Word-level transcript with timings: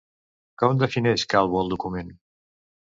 Com 0.61 0.81
defineix 0.85 1.27
Calvo 1.35 1.63
el 1.63 1.73
document? 1.77 2.13